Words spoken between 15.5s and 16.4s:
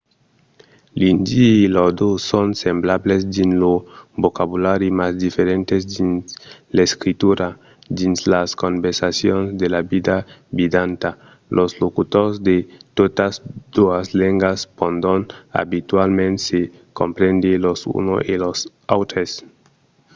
abitualament